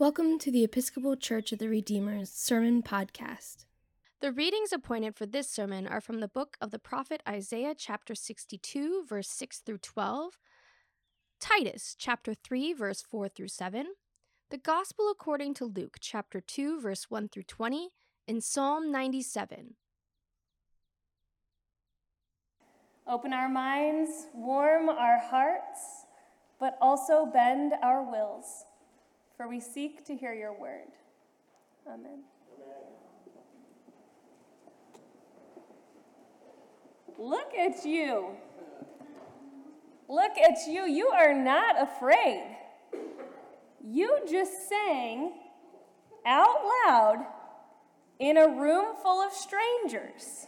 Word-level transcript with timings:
Welcome 0.00 0.38
to 0.38 0.52
the 0.52 0.62
Episcopal 0.62 1.16
Church 1.16 1.50
of 1.50 1.58
the 1.58 1.68
Redeemer's 1.68 2.30
Sermon 2.30 2.84
Podcast. 2.84 3.64
The 4.20 4.30
readings 4.30 4.72
appointed 4.72 5.16
for 5.16 5.26
this 5.26 5.50
sermon 5.50 5.88
are 5.88 6.00
from 6.00 6.20
the 6.20 6.28
book 6.28 6.56
of 6.60 6.70
the 6.70 6.78
prophet 6.78 7.20
Isaiah, 7.28 7.74
chapter 7.76 8.14
62, 8.14 9.06
verse 9.08 9.28
6 9.28 9.58
through 9.58 9.78
12, 9.78 10.38
Titus, 11.40 11.96
chapter 11.98 12.32
3, 12.32 12.74
verse 12.74 13.02
4 13.02 13.28
through 13.28 13.48
7, 13.48 13.86
the 14.50 14.58
Gospel 14.58 15.10
according 15.10 15.54
to 15.54 15.64
Luke, 15.64 15.96
chapter 16.00 16.40
2, 16.40 16.80
verse 16.80 17.06
1 17.10 17.30
through 17.30 17.42
20, 17.42 17.88
and 18.28 18.44
Psalm 18.44 18.92
97. 18.92 19.74
Open 23.08 23.32
our 23.32 23.48
minds, 23.48 24.28
warm 24.32 24.88
our 24.88 25.18
hearts, 25.18 26.06
but 26.60 26.78
also 26.80 27.26
bend 27.26 27.72
our 27.82 28.08
wills, 28.08 28.64
for 29.38 29.48
we 29.48 29.60
seek 29.60 30.04
to 30.04 30.16
hear 30.16 30.34
your 30.34 30.52
word. 30.52 30.90
Amen. 31.86 32.24
Look 37.16 37.54
at 37.54 37.86
you. 37.86 38.30
Look 40.08 40.32
at 40.36 40.66
you. 40.66 40.86
You 40.86 41.08
are 41.08 41.32
not 41.32 41.80
afraid. 41.80 42.56
You 43.82 44.18
just 44.28 44.68
sang 44.68 45.32
out 46.26 46.64
loud 46.86 47.24
in 48.18 48.36
a 48.36 48.48
room 48.48 48.96
full 49.02 49.22
of 49.22 49.32
strangers. 49.32 50.46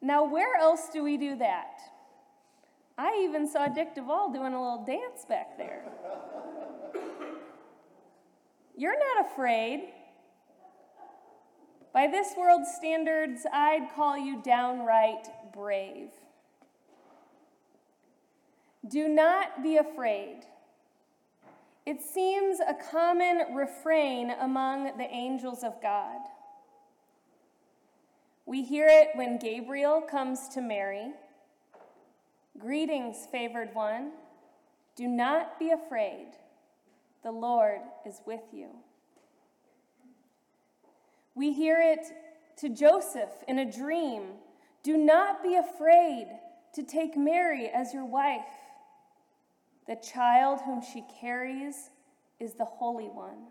Now, 0.00 0.24
where 0.24 0.54
else 0.54 0.88
do 0.92 1.02
we 1.02 1.16
do 1.16 1.36
that? 1.38 1.80
I 2.96 3.22
even 3.24 3.48
saw 3.48 3.66
Dick 3.66 3.94
Duvall 3.94 4.32
doing 4.32 4.52
a 4.54 4.60
little 4.60 4.84
dance 4.84 5.24
back 5.28 5.58
there. 5.58 5.82
You're 8.78 8.96
not 8.96 9.26
afraid. 9.26 9.88
By 11.92 12.06
this 12.06 12.34
world's 12.38 12.70
standards, 12.76 13.44
I'd 13.52 13.88
call 13.96 14.16
you 14.16 14.40
downright 14.40 15.26
brave. 15.52 16.10
Do 18.88 19.08
not 19.08 19.64
be 19.64 19.78
afraid. 19.78 20.42
It 21.86 22.00
seems 22.00 22.60
a 22.60 22.72
common 22.72 23.52
refrain 23.52 24.30
among 24.40 24.96
the 24.96 25.10
angels 25.10 25.64
of 25.64 25.82
God. 25.82 26.20
We 28.46 28.62
hear 28.62 28.86
it 28.86 29.08
when 29.16 29.40
Gabriel 29.40 30.02
comes 30.02 30.48
to 30.50 30.60
Mary. 30.60 31.14
Greetings, 32.56 33.26
favored 33.32 33.74
one. 33.74 34.12
Do 34.94 35.08
not 35.08 35.58
be 35.58 35.72
afraid. 35.72 36.28
The 37.22 37.32
Lord 37.32 37.80
is 38.06 38.20
with 38.26 38.42
you. 38.52 38.68
We 41.34 41.52
hear 41.52 41.78
it 41.80 42.06
to 42.58 42.68
Joseph 42.68 43.30
in 43.46 43.58
a 43.58 43.70
dream 43.70 44.22
Do 44.82 44.96
not 44.96 45.42
be 45.42 45.56
afraid 45.56 46.26
to 46.74 46.82
take 46.82 47.16
Mary 47.16 47.68
as 47.68 47.92
your 47.92 48.04
wife. 48.04 48.40
The 49.86 49.96
child 49.96 50.60
whom 50.64 50.82
she 50.82 51.04
carries 51.20 51.90
is 52.38 52.54
the 52.54 52.64
Holy 52.64 53.08
One. 53.08 53.48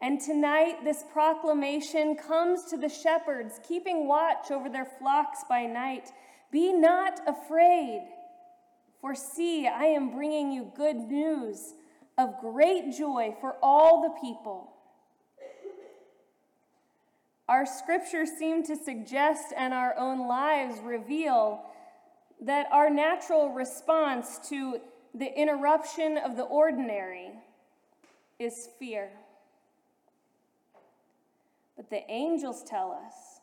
And 0.00 0.20
tonight, 0.20 0.84
this 0.84 1.04
proclamation 1.12 2.16
comes 2.16 2.64
to 2.66 2.76
the 2.76 2.88
shepherds, 2.88 3.60
keeping 3.66 4.06
watch 4.06 4.50
over 4.50 4.68
their 4.68 4.84
flocks 4.84 5.40
by 5.48 5.66
night. 5.66 6.10
Be 6.52 6.72
not 6.72 7.20
afraid, 7.26 8.06
for 9.00 9.14
see, 9.14 9.66
I 9.66 9.84
am 9.84 10.10
bringing 10.10 10.52
you 10.52 10.72
good 10.76 10.96
news 10.96 11.74
of 12.16 12.40
great 12.40 12.92
joy 12.96 13.36
for 13.40 13.56
all 13.62 14.02
the 14.02 14.20
people. 14.20 14.72
Our 17.48 17.64
scriptures 17.64 18.30
seem 18.38 18.62
to 18.64 18.76
suggest, 18.76 19.54
and 19.56 19.72
our 19.72 19.96
own 19.96 20.28
lives 20.28 20.80
reveal, 20.80 21.64
that 22.42 22.66
our 22.70 22.90
natural 22.90 23.50
response 23.50 24.38
to 24.50 24.80
the 25.14 25.32
interruption 25.38 26.18
of 26.18 26.36
the 26.36 26.42
ordinary 26.42 27.30
is 28.38 28.68
fear. 28.78 29.10
But 31.76 31.88
the 31.88 32.02
angels 32.10 32.62
tell 32.64 32.92
us 32.92 33.40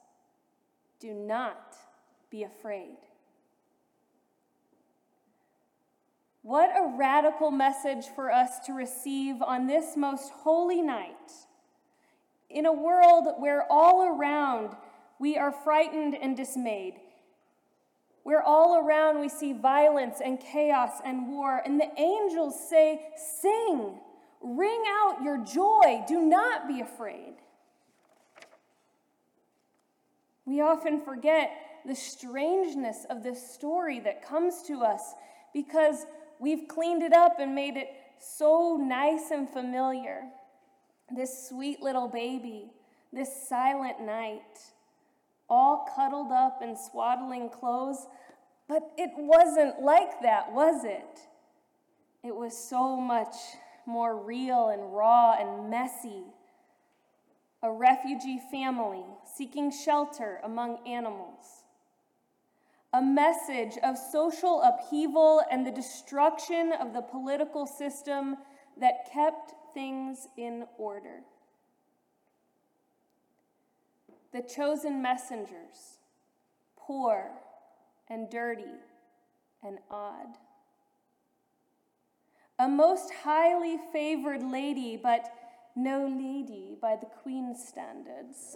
do 0.99 1.13
not 1.13 1.75
be 2.29 2.43
afraid. 2.43 2.97
What 6.45 6.69
a 6.77 6.95
radical 6.95 7.49
message 7.49 8.05
for 8.13 8.31
us 8.31 8.59
to 8.67 8.73
receive 8.73 9.41
on 9.41 9.65
this 9.65 9.97
most 9.97 10.31
holy 10.31 10.79
night. 10.79 11.31
In 12.51 12.67
a 12.67 12.71
world 12.71 13.33
where 13.39 13.65
all 13.67 14.03
around 14.03 14.75
we 15.17 15.37
are 15.37 15.51
frightened 15.51 16.13
and 16.13 16.37
dismayed, 16.37 16.99
where 18.21 18.43
all 18.43 18.77
around 18.77 19.21
we 19.21 19.27
see 19.27 19.53
violence 19.53 20.21
and 20.23 20.39
chaos 20.39 21.01
and 21.03 21.27
war, 21.29 21.63
and 21.65 21.79
the 21.79 21.89
angels 21.99 22.53
say, 22.69 23.01
Sing, 23.41 23.95
ring 24.39 24.83
out 24.87 25.23
your 25.23 25.43
joy, 25.43 26.03
do 26.07 26.21
not 26.21 26.67
be 26.67 26.79
afraid. 26.79 27.37
We 30.45 30.61
often 30.61 31.01
forget 31.01 31.49
the 31.87 31.95
strangeness 31.95 33.03
of 33.09 33.23
this 33.23 33.51
story 33.51 33.99
that 34.01 34.23
comes 34.23 34.61
to 34.67 34.83
us 34.83 35.15
because 35.55 36.05
we've 36.39 36.67
cleaned 36.67 37.03
it 37.03 37.13
up 37.13 37.39
and 37.39 37.55
made 37.55 37.77
it 37.77 37.89
so 38.19 38.77
nice 38.81 39.31
and 39.31 39.49
familiar. 39.49 40.23
This 41.15 41.47
sweet 41.49 41.81
little 41.81 42.07
baby, 42.07 42.71
this 43.13 43.47
silent 43.47 44.01
night, 44.01 44.41
all 45.49 45.87
cuddled 45.95 46.31
up 46.31 46.59
in 46.61 46.75
swaddling 46.75 47.49
clothes, 47.49 48.07
but 48.67 48.81
it 48.97 49.11
wasn't 49.15 49.81
like 49.81 50.21
that, 50.21 50.51
was 50.51 50.83
it? 50.83 51.19
It 52.23 52.35
was 52.35 52.57
so 52.57 52.95
much 52.95 53.35
more 53.85 54.17
real 54.17 54.69
and 54.69 54.95
raw 54.95 55.33
and 55.39 55.69
messy 55.69 56.23
a 57.65 57.71
refugee 57.71 58.39
family 58.51 59.03
seeking 59.35 59.71
shelter 59.71 60.39
among 60.43 60.77
animals, 60.87 61.63
a 62.95 63.01
message 63.01 63.77
of 63.83 63.97
social 63.97 64.61
upheaval 64.61 65.41
and 65.51 65.67
the 65.67 65.71
destruction 65.71 66.71
of 66.79 66.93
the 66.93 67.01
political 67.01 67.67
system 67.67 68.37
that 68.79 69.11
kept 69.11 69.53
things 69.73 70.29
in 70.37 70.63
order. 70.77 71.19
The 74.31 74.41
chosen 74.41 75.01
messengers, 75.01 75.99
poor 76.77 77.31
and 78.09 78.29
dirty 78.29 78.79
and 79.61 79.79
odd. 79.91 80.37
A 82.57 82.69
most 82.69 83.11
highly 83.25 83.77
favored 83.91 84.41
lady, 84.41 84.95
but 84.95 85.27
no 85.75 86.07
lady 86.07 86.77
by 86.81 86.95
the 86.95 87.07
Queen's 87.07 87.61
standards. 87.61 88.55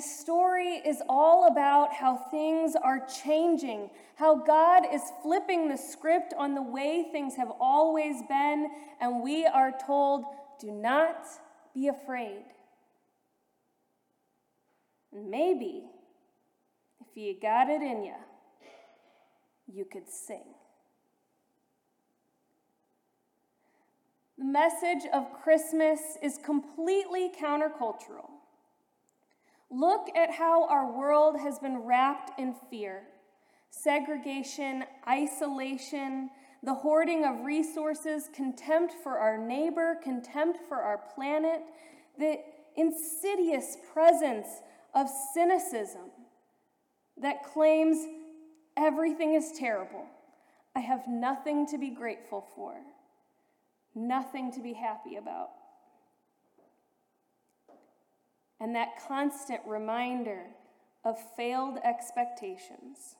This 0.00 0.18
story 0.18 0.80
is 0.86 1.02
all 1.10 1.46
about 1.46 1.92
how 1.92 2.16
things 2.16 2.74
are 2.74 3.06
changing, 3.22 3.90
how 4.16 4.34
God 4.34 4.84
is 4.90 5.02
flipping 5.22 5.68
the 5.68 5.76
script 5.76 6.32
on 6.38 6.54
the 6.54 6.62
way 6.62 7.08
things 7.12 7.34
have 7.34 7.52
always 7.60 8.22
been, 8.26 8.70
and 8.98 9.22
we 9.22 9.44
are 9.44 9.74
told, 9.86 10.24
do 10.58 10.70
not 10.70 11.26
be 11.74 11.88
afraid. 11.88 12.44
And 15.12 15.30
maybe, 15.30 15.82
if 17.02 17.14
you 17.14 17.38
got 17.38 17.68
it 17.68 17.82
in 17.82 18.02
you, 18.02 18.16
you 19.70 19.84
could 19.84 20.08
sing. 20.08 20.54
The 24.38 24.46
message 24.46 25.06
of 25.12 25.26
Christmas 25.42 26.00
is 26.22 26.38
completely 26.42 27.30
countercultural. 27.38 28.39
Look 29.70 30.08
at 30.16 30.30
how 30.32 30.66
our 30.68 30.90
world 30.90 31.36
has 31.40 31.58
been 31.58 31.78
wrapped 31.78 32.38
in 32.38 32.54
fear 32.70 33.02
segregation, 33.72 34.84
isolation, 35.08 36.28
the 36.64 36.74
hoarding 36.74 37.24
of 37.24 37.44
resources, 37.44 38.28
contempt 38.34 38.92
for 39.02 39.18
our 39.18 39.38
neighbor, 39.38 39.96
contempt 40.02 40.58
for 40.68 40.82
our 40.82 40.98
planet, 41.14 41.62
the 42.18 42.38
insidious 42.76 43.76
presence 43.92 44.48
of 44.92 45.06
cynicism 45.32 46.10
that 47.16 47.44
claims 47.44 48.04
everything 48.76 49.34
is 49.34 49.52
terrible. 49.56 50.04
I 50.74 50.80
have 50.80 51.06
nothing 51.06 51.66
to 51.68 51.78
be 51.78 51.90
grateful 51.90 52.44
for 52.56 52.74
nothing 53.94 54.52
to 54.52 54.60
be 54.60 54.72
happy 54.72 55.16
about. 55.16 55.50
And 58.60 58.74
that 58.76 58.90
constant 59.08 59.62
reminder 59.66 60.46
of 61.04 61.18
failed 61.36 61.78
expectations. 61.84 63.16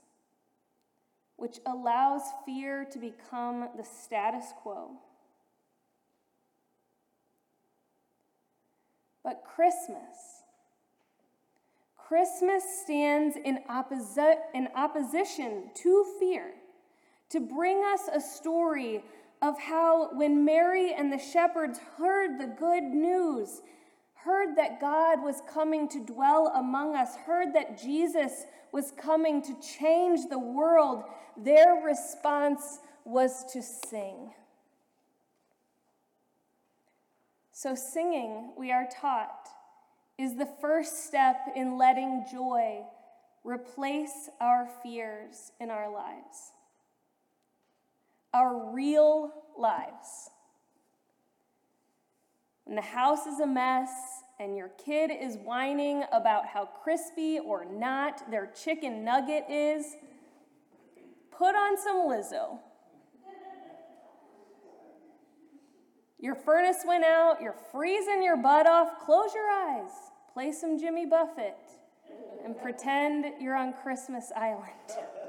which 1.37 1.59
allows 1.67 2.23
fear 2.45 2.85
to 2.85 2.99
become 2.99 3.71
the 3.77 3.85
status 3.85 4.53
quo. 4.63 4.91
But 9.25 9.43
Christmas, 9.45 10.45
Christmas 11.97 12.63
stands 12.85 13.37
in, 13.43 13.61
opposi- 13.71 14.41
in 14.55 14.69
opposition 14.75 15.71
to 15.77 16.05
fear 16.19 16.53
to 17.31 17.41
bring 17.41 17.83
us 17.85 18.03
a 18.13 18.21
story 18.21 19.03
of 19.41 19.59
how 19.59 20.11
when 20.15 20.45
Mary 20.45 20.93
and 20.93 21.13
the 21.13 21.19
shepherds 21.19 21.79
heard 21.97 22.39
the 22.39 22.47
good 22.49 22.85
news, 22.85 23.63
heard 24.25 24.57
that 24.57 24.81
God 24.81 25.23
was 25.23 25.43
coming 25.53 25.89
to 25.89 26.05
dwell 26.05 26.53
among 26.55 26.97
us, 26.97 27.17
heard 27.27 27.55
that 27.55 27.81
Jesus 27.81 28.45
was 28.73 28.93
coming 28.93 29.43
to 29.43 29.55
change 29.61 30.29
the 30.29 30.39
world, 30.39 31.05
their 31.37 31.75
response 31.75 32.79
was 33.05 33.45
to 33.53 33.63
sing. 33.63 34.33
So, 37.53 37.75
singing, 37.75 38.53
we 38.57 38.73
are 38.73 38.89
taught, 39.01 39.49
is 40.17 40.37
the 40.37 40.49
first 40.61 41.07
step 41.07 41.37
in 41.57 41.77
letting 41.77 42.25
joy 42.31 42.85
replace 43.45 44.29
our 44.41 44.69
fears 44.83 45.53
in 45.61 45.71
our 45.71 45.91
lives 45.91 46.53
our 48.33 48.73
real 48.73 49.33
lives. 49.59 50.31
When 52.71 52.77
the 52.77 52.83
house 52.83 53.27
is 53.27 53.41
a 53.41 53.49
mess 53.49 53.91
and 54.39 54.57
your 54.57 54.69
kid 54.69 55.11
is 55.11 55.37
whining 55.39 56.05
about 56.13 56.47
how 56.47 56.67
crispy 56.67 57.41
or 57.41 57.65
not 57.65 58.31
their 58.31 58.47
chicken 58.47 59.05
nugget 59.05 59.43
is, 59.51 59.97
put 61.37 61.57
on 61.57 61.77
some 61.77 62.09
Lizzo. 62.09 62.61
Your 66.21 66.37
furnace 66.37 66.85
went 66.87 67.03
out, 67.03 67.39
you're 67.43 67.57
freezing 67.73 68.23
your 68.23 68.37
butt 68.37 68.69
off, 68.69 69.01
close 69.05 69.35
your 69.35 69.51
eyes, 69.51 69.91
play 70.33 70.53
some 70.53 70.79
Jimmy 70.79 71.07
Buffett, 71.07 71.59
and 72.45 72.57
pretend 72.57 73.25
you're 73.41 73.57
on 73.57 73.73
Christmas 73.73 74.31
Island. 74.37 75.09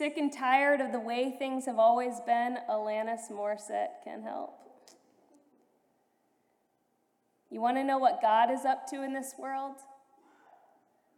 Sick 0.00 0.16
and 0.16 0.32
tired 0.32 0.80
of 0.80 0.92
the 0.92 0.98
way 0.98 1.30
things 1.38 1.66
have 1.66 1.78
always 1.78 2.20
been, 2.24 2.56
Alanis 2.70 3.30
Morissette 3.30 4.02
can 4.02 4.22
help. 4.22 4.54
You 7.50 7.60
want 7.60 7.76
to 7.76 7.84
know 7.84 7.98
what 7.98 8.22
God 8.22 8.50
is 8.50 8.64
up 8.64 8.86
to 8.86 9.02
in 9.02 9.12
this 9.12 9.34
world? 9.38 9.76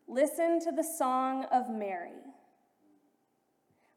Listen 0.08 0.58
to 0.64 0.72
the 0.72 0.82
song 0.82 1.44
of 1.52 1.70
Mary. 1.70 2.24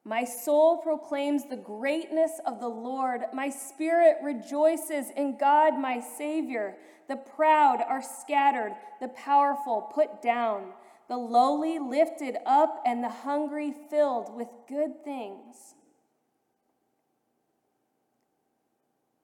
My 0.04 0.24
soul 0.24 0.78
proclaims 0.78 1.50
the 1.50 1.58
greatness 1.58 2.34
of 2.46 2.60
the 2.60 2.68
Lord. 2.68 3.22
My 3.34 3.50
spirit 3.50 4.18
rejoices 4.22 5.08
in 5.18 5.40
God, 5.40 5.80
my 5.80 6.00
Savior. 6.00 6.76
The 7.08 7.16
proud 7.16 7.82
are 7.82 8.04
scattered, 8.04 8.76
the 9.02 9.08
powerful 9.08 9.90
put 9.96 10.22
down 10.22 10.74
the 11.08 11.18
lowly 11.18 11.80
lifted 11.80 12.38
up, 12.46 12.82
and 12.86 13.04
the 13.04 13.10
hungry 13.10 13.74
filled 13.90 14.36
with 14.36 14.48
good 14.68 15.04
things. 15.04 15.76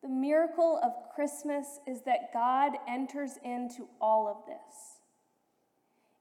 The 0.02 0.10
miracle 0.10 0.80
of 0.84 1.14
Christmas 1.14 1.80
is 1.88 2.02
that 2.04 2.34
God 2.34 2.74
enters 2.88 3.38
into 3.44 3.88
all 4.00 4.28
of 4.28 4.46
this, 4.48 5.00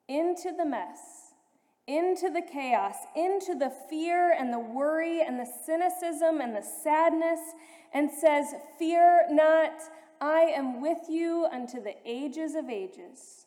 into 0.08 0.54
the 0.56 0.66
mess, 0.66 1.34
into 1.86 2.30
the 2.30 2.42
chaos, 2.42 2.96
into 3.16 3.54
the 3.54 3.72
fear 3.88 4.32
and 4.38 4.52
the 4.52 4.58
worry 4.58 5.22
and 5.22 5.40
the 5.40 5.48
cynicism 5.66 6.40
and 6.40 6.54
the 6.54 6.62
sadness, 6.62 7.40
and 7.92 8.10
says, 8.10 8.54
Fear 8.78 9.26
not, 9.30 9.72
I 10.20 10.40
am 10.40 10.82
with 10.82 11.08
you 11.08 11.46
unto 11.50 11.82
the 11.82 11.96
ages 12.04 12.54
of 12.54 12.68
ages. 12.68 13.46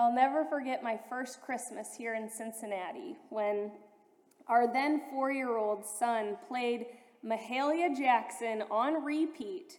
I'll 0.00 0.14
never 0.14 0.46
forget 0.46 0.82
my 0.82 0.98
first 1.10 1.42
Christmas 1.42 1.94
here 1.94 2.14
in 2.14 2.30
Cincinnati 2.30 3.18
when 3.28 3.70
our 4.48 4.66
then 4.72 5.02
four 5.10 5.30
year 5.30 5.58
old 5.58 5.84
son 5.84 6.38
played 6.48 6.86
Mahalia 7.22 7.94
Jackson 7.94 8.64
on 8.70 9.04
repeat 9.04 9.78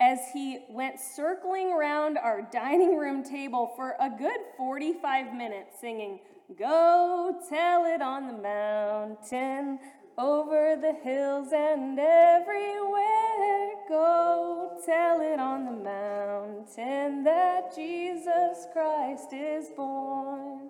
as 0.00 0.20
he 0.32 0.60
went 0.70 0.98
circling 0.98 1.70
around 1.70 2.16
our 2.16 2.40
dining 2.50 2.96
room 2.96 3.22
table 3.22 3.70
for 3.76 3.94
a 4.00 4.08
good 4.08 4.40
45 4.56 5.34
minutes 5.34 5.78
singing, 5.78 6.20
Go 6.58 7.38
tell 7.50 7.84
it 7.84 8.00
on 8.00 8.26
the 8.26 8.42
mountain, 8.42 9.78
over 10.18 10.76
the 10.80 10.94
hills 11.04 11.48
and 11.54 11.98
everywhere. 11.98 13.74
Go 13.88 14.78
tell 14.84 15.20
it 15.20 15.38
on 15.38 15.64
the 15.64 15.70
mountain 15.72 17.24
that 17.24 17.74
Jesus 17.74 18.66
Christ 18.72 19.32
is 19.32 19.68
born. 19.76 20.68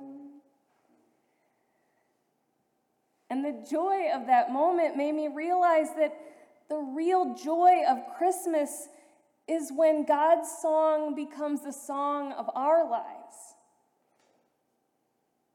And 3.30 3.44
the 3.44 3.66
joy 3.70 4.10
of 4.14 4.26
that 4.26 4.52
moment 4.52 4.96
made 4.96 5.12
me 5.12 5.28
realize 5.28 5.88
that 5.98 6.14
the 6.68 6.76
real 6.76 7.34
joy 7.34 7.82
of 7.88 7.98
Christmas 8.16 8.88
is 9.48 9.72
when 9.74 10.04
God's 10.04 10.48
song 10.60 11.14
becomes 11.14 11.62
the 11.62 11.72
song 11.72 12.32
of 12.32 12.50
our 12.54 12.88
lives. 12.88 13.36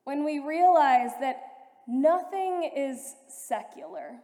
When 0.04 0.26
we 0.26 0.40
realize 0.40 1.12
that 1.22 1.53
nothing 1.88 2.72
is 2.76 3.16
secular 3.28 4.20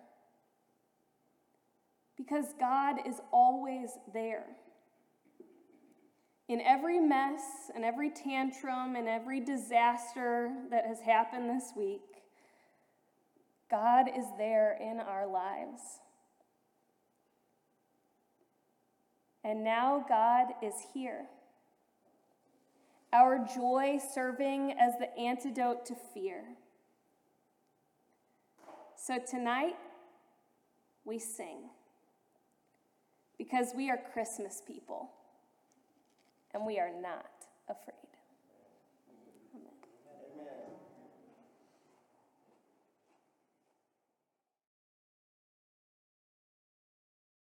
because 2.17 2.53
God 2.59 2.97
is 3.07 3.15
always 3.31 3.89
there. 4.13 4.45
In 6.49 6.61
every 6.61 6.99
mess 6.99 7.41
and 7.75 7.85
every 7.85 8.09
tantrum 8.09 8.95
and 8.95 9.07
every 9.07 9.39
disaster 9.39 10.51
that 10.71 10.85
has 10.85 10.99
happened 10.99 11.49
this 11.49 11.71
week, 11.77 12.01
God 13.69 14.07
is 14.17 14.25
there 14.37 14.77
in 14.81 14.99
our 14.99 15.27
lives. 15.27 15.81
And 19.43 19.63
now 19.63 20.03
God 20.09 20.47
is 20.61 20.73
here. 20.93 21.25
Our 23.13 23.45
joy 23.55 23.99
serving 24.13 24.73
as 24.79 24.93
the 24.99 25.15
antidote 25.17 25.85
to 25.85 25.95
fear. 26.13 26.43
So 29.01 29.17
tonight, 29.17 29.77
we 31.05 31.19
sing 31.19 31.69
because 33.37 33.71
we 33.73 33.89
are 33.89 33.97
Christmas 34.11 34.61
people 34.67 35.09
and 36.53 36.65
we 36.65 36.79
are 36.79 36.91
not 37.01 37.31
afraid. 37.69 38.08